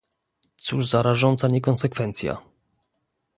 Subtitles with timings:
[0.57, 2.37] Cóż za rażąca niekonsekwencja!